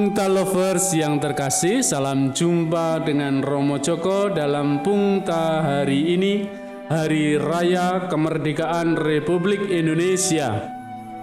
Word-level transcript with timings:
Pungta 0.00 0.32
Lovers 0.32 0.96
yang 0.96 1.20
terkasih, 1.20 1.84
salam 1.84 2.32
jumpa 2.32 3.04
dengan 3.04 3.44
Romo 3.44 3.76
Joko 3.76 4.32
dalam 4.32 4.80
Pungta 4.80 5.60
hari 5.60 6.16
ini, 6.16 6.48
Hari 6.88 7.36
Raya 7.36 8.08
Kemerdekaan 8.08 8.96
Republik 8.96 9.68
Indonesia. 9.68 10.72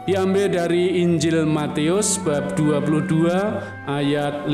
Diambil 0.05 0.53
dari 0.53 1.01
Injil 1.01 1.49
Matius 1.49 2.21
bab 2.21 2.53
22 2.53 3.89
ayat 3.89 4.45
15 4.45 4.53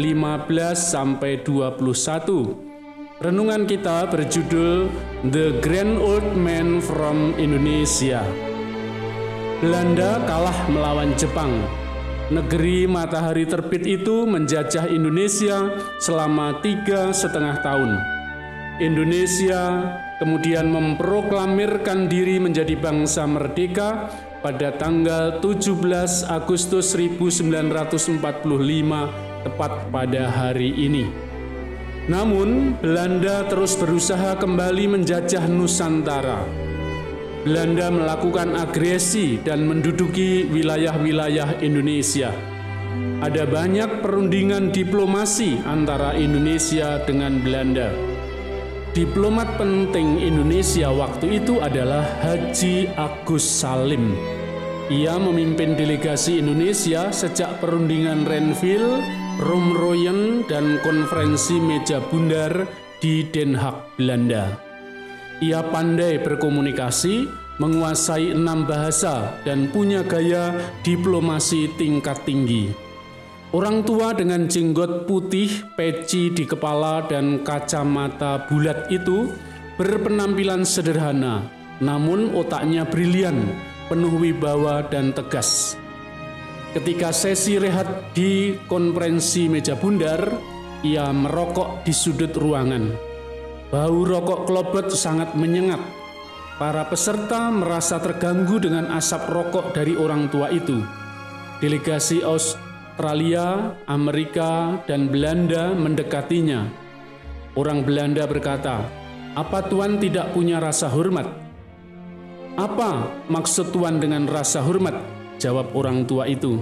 sampai 0.71 1.43
21. 1.43 3.19
Renungan 3.19 3.67
kita 3.67 4.07
berjudul 4.07 4.87
The 5.35 5.59
Grand 5.59 5.99
Old 5.99 6.31
Man 6.39 6.79
from 6.79 7.35
Indonesia. 7.35 8.23
Belanda 9.59 10.23
kalah 10.23 10.55
melawan 10.71 11.11
Jepang 11.19 11.82
Negeri 12.31 12.87
matahari 12.87 13.43
terbit 13.43 13.83
itu 13.83 14.23
menjajah 14.23 14.87
Indonesia 14.87 15.75
selama 15.99 16.63
tiga 16.63 17.11
setengah 17.11 17.59
tahun. 17.59 17.99
Indonesia 18.79 19.91
kemudian 20.23 20.71
memproklamirkan 20.71 22.07
diri 22.07 22.39
menjadi 22.39 22.79
bangsa 22.79 23.27
merdeka 23.27 24.07
pada 24.39 24.71
tanggal 24.71 25.43
17 25.43 26.23
Agustus 26.31 26.95
1945 26.95 28.23
tepat 29.43 29.71
pada 29.91 30.23
hari 30.31 30.71
ini. 30.79 31.11
Namun, 32.07 32.79
Belanda 32.79 33.47
terus 33.51 33.75
berusaha 33.75 34.39
kembali 34.39 34.95
menjajah 34.95 35.43
Nusantara 35.51 36.71
Belanda 37.43 37.91
melakukan 37.91 38.55
agresi 38.55 39.35
dan 39.35 39.67
menduduki 39.67 40.47
wilayah-wilayah 40.47 41.59
Indonesia. 41.59 42.31
Ada 43.19 43.43
banyak 43.43 43.99
perundingan 43.99 44.71
diplomasi 44.71 45.59
antara 45.67 46.15
Indonesia 46.15 47.03
dengan 47.03 47.43
Belanda. 47.43 47.91
Diplomat 48.95 49.59
penting 49.59 50.23
Indonesia 50.23 50.87
waktu 50.87 51.43
itu 51.43 51.59
adalah 51.59 52.07
Haji 52.23 52.87
Agus 52.95 53.43
Salim. 53.43 54.15
Ia 54.87 55.19
memimpin 55.19 55.75
delegasi 55.75 56.39
Indonesia 56.39 57.11
sejak 57.11 57.59
perundingan 57.59 58.23
Renville, 58.23 59.03
Romroyen, 59.43 60.47
dan 60.47 60.79
konferensi 60.79 61.59
meja 61.59 61.99
bundar 62.07 62.71
di 63.03 63.27
Den 63.27 63.59
Haag, 63.59 63.99
Belanda. 63.99 64.72
Ia 65.43 65.59
pandai 65.59 66.23
berkomunikasi, 66.23 67.27
menguasai 67.59 68.31
enam 68.31 68.63
bahasa, 68.63 69.35
dan 69.43 69.67
punya 69.75 69.99
gaya 69.99 70.55
diplomasi 70.87 71.67
tingkat 71.75 72.23
tinggi. 72.23 72.71
Orang 73.51 73.83
tua 73.83 74.15
dengan 74.15 74.47
jenggot 74.47 75.03
putih, 75.03 75.67
peci 75.75 76.31
di 76.31 76.47
kepala, 76.47 77.03
dan 77.11 77.43
kacamata 77.43 78.47
bulat 78.47 78.87
itu 78.87 79.35
berpenampilan 79.75 80.63
sederhana, 80.63 81.43
namun 81.83 82.31
otaknya 82.31 82.87
brilian, 82.87 83.43
penuh 83.91 84.15
wibawa 84.15 84.87
dan 84.87 85.11
tegas. 85.11 85.75
Ketika 86.71 87.11
sesi 87.11 87.59
rehat 87.59 88.15
di 88.15 88.55
konferensi 88.71 89.51
meja 89.51 89.75
bundar, 89.75 90.23
ia 90.87 91.11
merokok 91.11 91.83
di 91.83 91.91
sudut 91.91 92.31
ruangan. 92.31 93.12
Bau 93.73 94.05
rokok 94.05 94.45
klobot 94.45 94.93
sangat 94.93 95.33
menyengat. 95.33 95.81
Para 96.61 96.85
peserta 96.85 97.49
merasa 97.49 97.97
terganggu 97.97 98.61
dengan 98.61 98.85
asap 98.93 99.25
rokok 99.33 99.73
dari 99.73 99.97
orang 99.97 100.29
tua 100.29 100.53
itu. 100.53 100.77
Delegasi 101.57 102.21
Australia, 102.21 103.73
Amerika, 103.89 104.77
dan 104.85 105.09
Belanda 105.09 105.73
mendekatinya. 105.73 106.69
Orang 107.57 107.81
Belanda 107.81 108.29
berkata, 108.29 108.85
"Apa 109.33 109.65
Tuan 109.65 109.97
tidak 109.97 110.37
punya 110.37 110.61
rasa 110.61 110.93
hormat?" 110.93 111.25
"Apa 112.53 113.09
maksud 113.25 113.73
Tuan 113.73 113.97
dengan 113.97 114.29
rasa 114.29 114.61
hormat?" 114.61 115.01
jawab 115.41 115.73
orang 115.73 116.05
tua 116.05 116.29
itu. 116.29 116.61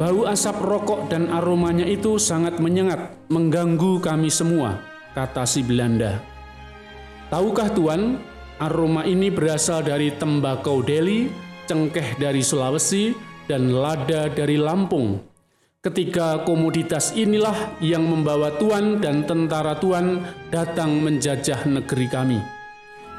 Bau 0.00 0.24
asap 0.24 0.56
rokok 0.56 1.12
dan 1.12 1.28
aromanya 1.28 1.84
itu 1.84 2.16
sangat 2.16 2.56
menyengat, 2.64 3.12
mengganggu 3.28 4.00
kami 4.00 4.32
semua 4.32 4.93
kata 5.14 5.46
si 5.46 5.62
Belanda. 5.62 6.18
Tahukah 7.30 7.70
Tuan, 7.72 8.20
aroma 8.60 9.06
ini 9.06 9.30
berasal 9.30 9.86
dari 9.86 10.12
tembakau 10.12 10.82
Delhi, 10.82 11.30
cengkeh 11.64 12.18
dari 12.20 12.42
Sulawesi, 12.44 13.14
dan 13.48 13.72
lada 13.72 14.28
dari 14.28 14.60
Lampung. 14.60 15.22
Ketiga 15.84 16.40
komoditas 16.48 17.12
inilah 17.12 17.76
yang 17.80 18.08
membawa 18.08 18.56
Tuan 18.56 19.04
dan 19.04 19.28
tentara 19.28 19.76
Tuan 19.76 20.20
datang 20.48 20.96
menjajah 21.00 21.68
negeri 21.68 22.06
kami. 22.08 22.40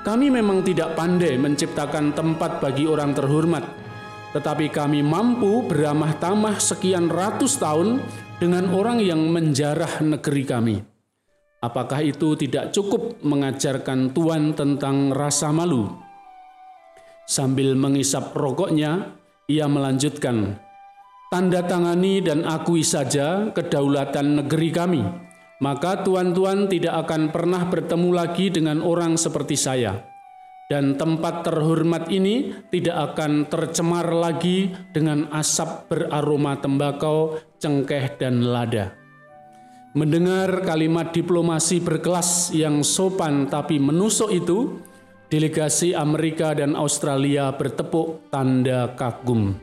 Kami 0.01 0.29
memang 0.29 0.62
tidak 0.62 0.94
pandai 0.94 1.38
menciptakan 1.38 2.13
tempat 2.13 2.62
bagi 2.62 2.85
orang 2.85 3.13
terhormat, 3.13 3.66
tetapi 4.33 4.69
kami 4.69 5.01
mampu 5.01 5.66
beramah 5.66 6.17
tamah 6.17 6.57
sekian 6.57 7.09
ratus 7.09 7.57
tahun 7.57 8.01
dengan 8.38 8.69
orang 8.73 9.01
yang 9.01 9.22
menjarah 9.29 10.01
negeri 10.01 10.44
kami. 10.45 10.94
Apakah 11.63 12.03
itu 12.03 12.35
tidak 12.35 12.75
cukup 12.75 13.19
mengajarkan 13.23 14.11
Tuhan 14.11 14.55
tentang 14.55 15.16
rasa 15.16 15.53
malu? 15.55 15.88
Sambil 17.25 17.73
mengisap 17.73 18.35
rokoknya, 18.38 19.17
ia 19.49 19.65
melanjutkan, 19.65 20.61
Tanda 21.25 21.65
tangani 21.65 22.21
dan 22.21 22.45
akui 22.45 22.85
saja 22.85 23.49
kedaulatan 23.49 24.45
negeri 24.45 24.69
kami, 24.69 25.03
maka 25.57 26.05
tuan-tuan 26.05 26.69
tidak 26.69 27.01
akan 27.03 27.33
pernah 27.33 27.65
bertemu 27.65 28.09
lagi 28.13 28.53
dengan 28.53 28.85
orang 28.85 29.17
seperti 29.17 29.57
saya. 29.57 30.05
Dan 30.65 30.97
tempat 30.97 31.45
terhormat 31.45 32.09
ini 32.09 32.55
tidak 32.69 33.13
akan 33.13 33.51
tercemar 33.51 34.09
lagi 34.09 34.73
dengan 34.94 35.29
asap 35.33 35.91
beraroma 35.91 36.57
tembakau, 36.61 37.38
cengkeh, 37.57 38.17
dan 38.17 38.45
lada. 38.45 39.04
Mendengar 39.95 40.67
kalimat 40.67 41.16
diplomasi 41.16 41.79
berkelas 41.79 42.51
yang 42.51 42.83
sopan 42.83 43.47
tapi 43.47 43.79
menusuk 43.79 44.28
itu, 44.28 44.83
delegasi 45.31 45.95
Amerika 45.95 46.51
dan 46.51 46.75
Australia 46.75 47.56
bertepuk 47.56 48.28
tanda 48.28 48.91
kagum. 49.00 49.56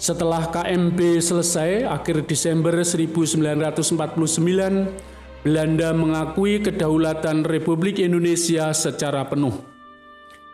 Setelah 0.00 0.48
KMB 0.48 1.20
selesai 1.20 1.84
akhir 1.84 2.24
Desember 2.24 2.80
1949, 2.80 5.44
Belanda 5.44 5.92
mengakui 5.92 6.64
kedaulatan 6.64 7.44
Republik 7.44 8.00
Indonesia 8.00 8.72
secara 8.72 9.28
penuh. 9.28 9.52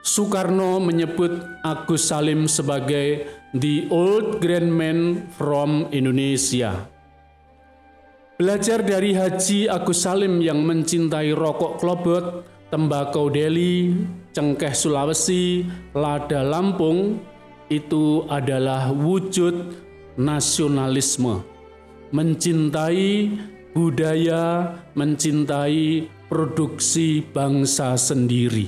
Soekarno 0.03 0.83
menyebut 0.83 1.39
Agus 1.63 2.11
Salim 2.11 2.51
sebagai 2.51 3.31
the 3.55 3.87
old 3.95 4.43
grand 4.43 4.75
man 4.75 5.31
from 5.39 5.87
Indonesia. 5.95 6.91
Belajar 8.43 8.83
dari 8.83 9.15
Haji 9.15 9.71
Agus 9.71 10.03
Salim 10.03 10.43
yang 10.43 10.67
mencintai 10.67 11.31
rokok 11.31 11.79
klobot, 11.79 12.43
tembakau 12.75 13.31
Delhi, 13.31 13.95
cengkeh 14.35 14.75
Sulawesi, 14.75 15.63
lada 15.95 16.43
Lampung, 16.43 17.23
itu 17.71 18.27
adalah 18.27 18.91
wujud 18.91 19.79
nasionalisme. 20.19 21.47
Mencintai 22.11 23.31
budaya, 23.79 24.75
mencintai 24.99 26.11
produksi 26.27 27.23
bangsa 27.23 27.95
sendiri. 27.95 28.67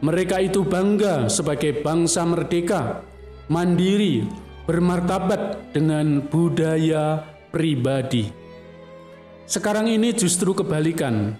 Mereka 0.00 0.40
itu 0.40 0.64
bangga 0.64 1.28
sebagai 1.28 1.84
bangsa 1.84 2.24
merdeka, 2.24 3.04
mandiri, 3.52 4.24
bermartabat 4.64 5.76
dengan 5.76 6.24
budaya 6.24 7.20
pribadi. 7.52 8.45
Sekarang 9.46 9.86
ini 9.86 10.10
justru 10.10 10.50
kebalikan. 10.50 11.38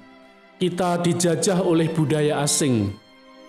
Kita 0.63 1.03
dijajah 1.03 1.59
oleh 1.59 1.91
budaya 1.91 2.47
asing, 2.47 2.95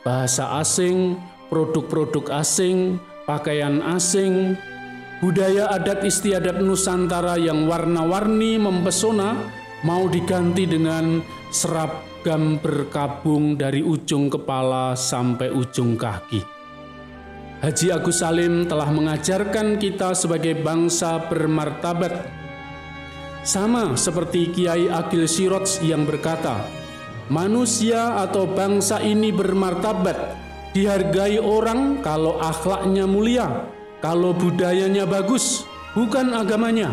bahasa 0.02 0.58
asing, 0.58 1.14
produk-produk 1.54 2.42
asing, 2.42 2.98
pakaian 3.30 3.86
asing, 3.86 4.58
budaya 5.22 5.70
adat 5.70 6.02
istiadat 6.02 6.58
Nusantara 6.60 7.38
yang 7.38 7.70
warna-warni 7.70 8.58
mempesona 8.58 9.38
mau 9.86 10.10
diganti 10.10 10.66
dengan 10.66 11.22
seragam 11.54 12.58
berkabung 12.58 13.62
dari 13.62 13.86
ujung 13.86 14.28
kepala 14.28 14.98
sampai 14.98 15.54
ujung 15.54 15.94
kaki. 15.96 16.42
Haji 17.62 17.88
Agus 17.94 18.26
Salim 18.26 18.66
telah 18.66 18.90
mengajarkan 18.90 19.78
kita 19.78 20.18
sebagai 20.18 20.58
bangsa 20.66 21.30
bermartabat 21.30 22.47
sama 23.48 23.96
seperti 23.96 24.52
Kiai 24.52 24.92
Agil 24.92 25.24
Sirot 25.24 25.80
yang 25.80 26.04
berkata, 26.04 26.68
manusia 27.32 28.20
atau 28.20 28.44
bangsa 28.44 29.00
ini 29.00 29.32
bermartabat, 29.32 30.36
dihargai 30.76 31.40
orang 31.40 32.04
kalau 32.04 32.44
akhlaknya 32.44 33.08
mulia, 33.08 33.72
kalau 34.04 34.36
budayanya 34.36 35.08
bagus, 35.08 35.64
bukan 35.96 36.36
agamanya. 36.36 36.92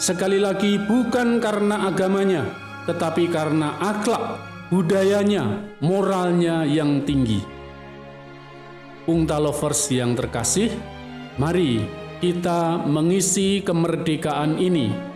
Sekali 0.00 0.40
lagi, 0.40 0.80
bukan 0.80 1.36
karena 1.44 1.84
agamanya, 1.92 2.48
tetapi 2.88 3.28
karena 3.28 3.76
akhlak, 3.76 4.40
budayanya, 4.72 5.68
moralnya 5.84 6.64
yang 6.64 7.04
tinggi. 7.04 7.44
Pungta 9.04 9.36
lovers 9.36 9.92
yang 9.92 10.16
terkasih, 10.16 10.72
mari 11.36 11.84
kita 12.24 12.88
mengisi 12.88 13.60
kemerdekaan 13.60 14.56
ini. 14.56 15.09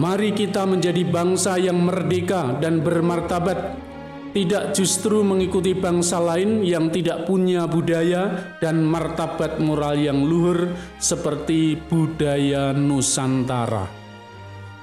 Mari 0.00 0.32
kita 0.32 0.64
menjadi 0.64 1.04
bangsa 1.04 1.60
yang 1.60 1.76
merdeka 1.84 2.56
dan 2.56 2.80
bermartabat, 2.80 3.76
tidak 4.32 4.72
justru 4.72 5.20
mengikuti 5.20 5.76
bangsa 5.76 6.16
lain 6.16 6.64
yang 6.64 6.88
tidak 6.88 7.28
punya 7.28 7.68
budaya 7.68 8.56
dan 8.64 8.80
martabat 8.80 9.60
moral 9.60 10.00
yang 10.00 10.24
luhur 10.24 10.72
seperti 10.96 11.76
budaya 11.76 12.72
Nusantara. 12.72 13.84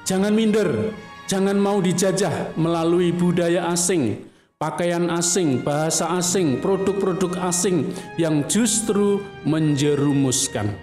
Jangan 0.06 0.30
minder, 0.30 0.94
jangan 1.26 1.58
mau 1.58 1.82
dijajah 1.82 2.54
melalui 2.54 3.10
budaya 3.10 3.74
asing, 3.74 4.22
pakaian 4.54 5.10
asing, 5.10 5.66
bahasa 5.66 6.14
asing, 6.14 6.62
produk-produk 6.62 7.42
asing 7.42 7.90
yang 8.22 8.46
justru 8.46 9.18
menjerumuskan. 9.42 10.78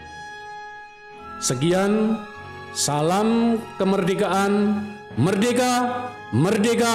Sekian, 1.40 2.20
salam 2.76 3.58
kemerdekaan, 3.80 4.84
merdeka, 5.16 5.74
merdeka, 6.36 6.94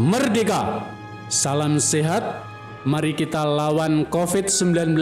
merdeka. 0.00 0.88
Salam 1.28 1.76
sehat, 1.76 2.42
mari 2.88 3.12
kita 3.12 3.44
lawan 3.44 4.08
COVID-19 4.08 4.96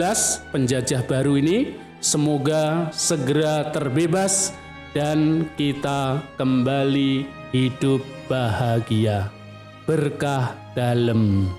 penjajah 0.51 1.01
baru 1.07 1.39
ini. 1.39 1.79
Semoga 2.03 2.91
segera 2.91 3.71
terbebas 3.71 4.55
dan 4.91 5.47
kita 5.55 6.19
kembali 6.35 7.27
hidup 7.55 8.03
bahagia. 8.27 9.31
Berkah 9.87 10.53
dalam 10.77 11.49